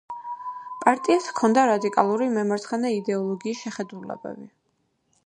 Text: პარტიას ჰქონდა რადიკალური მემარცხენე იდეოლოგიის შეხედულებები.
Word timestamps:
პარტიას 0.85 1.27
ჰქონდა 1.33 1.65
რადიკალური 1.71 2.29
მემარცხენე 2.39 2.91
იდეოლოგიის 2.97 3.63
შეხედულებები. 3.67 4.51